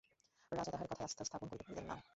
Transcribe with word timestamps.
রাজা 0.51 0.71
তাঁহার 0.71 0.87
কথায় 0.87 1.07
আস্থা 1.07 1.23
স্থাপন 1.25 1.47
করিতে 1.49 1.63
পারিলেন 1.65 1.85
না। 1.89 1.95